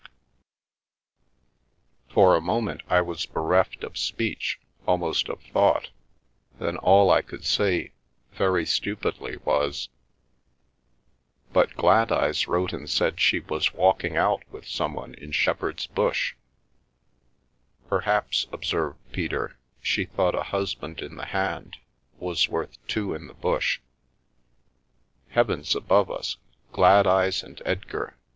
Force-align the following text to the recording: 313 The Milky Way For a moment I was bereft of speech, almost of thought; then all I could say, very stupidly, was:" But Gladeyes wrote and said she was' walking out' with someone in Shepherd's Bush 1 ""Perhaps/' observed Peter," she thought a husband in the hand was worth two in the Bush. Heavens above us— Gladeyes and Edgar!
313 2.09 2.15
The 2.15 2.15
Milky 2.15 2.15
Way 2.15 2.15
For 2.15 2.35
a 2.35 2.41
moment 2.41 2.81
I 2.91 3.01
was 3.01 3.25
bereft 3.27 3.83
of 3.83 3.99
speech, 3.99 4.59
almost 4.87 5.29
of 5.29 5.43
thought; 5.53 5.89
then 6.59 6.75
all 6.77 7.11
I 7.11 7.21
could 7.21 7.45
say, 7.45 7.91
very 8.31 8.65
stupidly, 8.65 9.37
was:" 9.45 9.89
But 11.53 11.75
Gladeyes 11.75 12.47
wrote 12.47 12.73
and 12.73 12.89
said 12.89 13.19
she 13.19 13.41
was' 13.41 13.73
walking 13.75 14.17
out' 14.17 14.41
with 14.51 14.65
someone 14.67 15.13
in 15.13 15.31
Shepherd's 15.31 15.85
Bush 15.85 16.33
1 17.89 18.01
""Perhaps/' 18.01 18.51
observed 18.51 18.97
Peter," 19.11 19.55
she 19.83 20.05
thought 20.05 20.33
a 20.33 20.41
husband 20.41 21.01
in 21.01 21.17
the 21.17 21.27
hand 21.27 21.77
was 22.17 22.49
worth 22.49 22.75
two 22.87 23.13
in 23.13 23.27
the 23.27 23.35
Bush. 23.35 23.79
Heavens 25.29 25.75
above 25.75 26.09
us— 26.09 26.37
Gladeyes 26.73 27.43
and 27.43 27.61
Edgar! 27.65 28.17